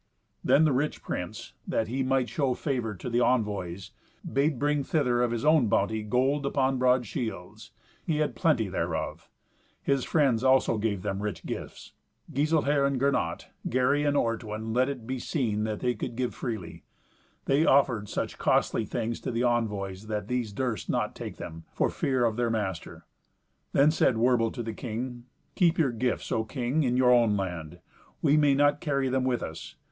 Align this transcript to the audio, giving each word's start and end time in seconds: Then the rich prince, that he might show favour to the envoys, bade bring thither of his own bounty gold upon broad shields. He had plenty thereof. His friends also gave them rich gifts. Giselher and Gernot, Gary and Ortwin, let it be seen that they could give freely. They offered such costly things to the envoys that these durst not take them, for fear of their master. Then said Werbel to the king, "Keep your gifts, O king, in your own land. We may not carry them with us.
Then 0.43 0.65
the 0.65 0.71
rich 0.73 1.03
prince, 1.03 1.53
that 1.67 1.87
he 1.87 2.01
might 2.01 2.27
show 2.27 2.55
favour 2.55 2.95
to 2.95 3.07
the 3.07 3.19
envoys, 3.21 3.91
bade 4.25 4.57
bring 4.57 4.83
thither 4.83 5.21
of 5.21 5.29
his 5.29 5.45
own 5.45 5.67
bounty 5.67 6.01
gold 6.01 6.43
upon 6.43 6.79
broad 6.79 7.05
shields. 7.05 7.69
He 8.03 8.17
had 8.17 8.33
plenty 8.35 8.67
thereof. 8.67 9.29
His 9.79 10.03
friends 10.03 10.43
also 10.43 10.79
gave 10.79 11.03
them 11.03 11.21
rich 11.21 11.45
gifts. 11.45 11.93
Giselher 12.33 12.83
and 12.83 12.99
Gernot, 12.99 13.45
Gary 13.69 14.03
and 14.03 14.17
Ortwin, 14.17 14.73
let 14.73 14.89
it 14.89 15.05
be 15.05 15.19
seen 15.19 15.65
that 15.65 15.81
they 15.81 15.93
could 15.93 16.15
give 16.15 16.33
freely. 16.33 16.83
They 17.45 17.63
offered 17.63 18.09
such 18.09 18.39
costly 18.39 18.85
things 18.85 19.19
to 19.19 19.29
the 19.29 19.43
envoys 19.43 20.07
that 20.07 20.27
these 20.27 20.51
durst 20.51 20.89
not 20.89 21.13
take 21.15 21.37
them, 21.37 21.65
for 21.73 21.91
fear 21.91 22.25
of 22.25 22.37
their 22.37 22.49
master. 22.49 23.05
Then 23.71 23.91
said 23.91 24.17
Werbel 24.17 24.49
to 24.53 24.63
the 24.63 24.73
king, 24.73 25.25
"Keep 25.53 25.77
your 25.77 25.91
gifts, 25.91 26.31
O 26.31 26.43
king, 26.43 26.81
in 26.81 26.97
your 26.97 27.11
own 27.11 27.37
land. 27.37 27.77
We 28.23 28.35
may 28.35 28.55
not 28.55 28.81
carry 28.81 29.07
them 29.07 29.25
with 29.25 29.43
us. 29.43 29.75